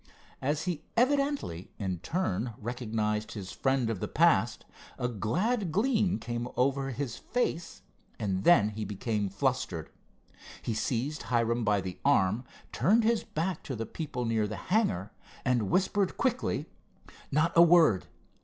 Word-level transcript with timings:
As 0.41 0.63
he 0.63 0.81
evidently 0.97 1.69
in 1.77 1.99
turn 1.99 2.55
recognized 2.57 3.33
his 3.33 3.51
friend 3.51 3.87
of 3.87 3.99
the 3.99 4.07
past, 4.07 4.65
a 4.97 5.07
glad 5.07 5.71
gleam 5.71 6.17
came 6.17 6.47
over 6.57 6.89
his 6.89 7.17
face, 7.17 7.83
and 8.17 8.43
then 8.43 8.69
he 8.69 8.83
became 8.83 9.29
flustered. 9.29 9.91
He 10.63 10.73
seized 10.73 11.25
Hiram 11.29 11.63
by 11.63 11.81
the 11.81 11.99
arm, 12.03 12.45
turned 12.71 13.03
his 13.03 13.23
back 13.23 13.61
to 13.65 13.75
the 13.75 13.85
people 13.85 14.25
near 14.25 14.47
the 14.47 14.55
hangar, 14.73 15.11
and 15.45 15.69
whispered 15.69 16.17
quickly: 16.17 16.65
"Not 17.31 17.51
a 17.55 17.61
word! 17.61 18.07